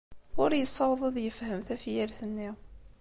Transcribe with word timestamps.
Ur 0.41 0.51
yessaweḍ 0.55 1.01
ad 1.09 1.17
yefhem 1.21 1.59
tafyirt-nni. 1.67 2.49